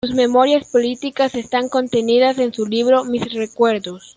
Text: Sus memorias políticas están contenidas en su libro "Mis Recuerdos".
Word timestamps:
Sus 0.03 0.15
memorias 0.15 0.65
políticas 0.67 1.35
están 1.35 1.69
contenidas 1.69 2.39
en 2.39 2.51
su 2.51 2.65
libro 2.65 3.05
"Mis 3.05 3.31
Recuerdos". 3.31 4.09